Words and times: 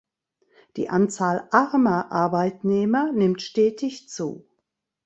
Die 0.77 0.89
Anzahl 0.89 1.47
armer 1.51 2.11
Arbeitnehmer 2.11 3.11
nimmt 3.11 3.43
stetig 3.43 4.09
zu. 4.09 4.47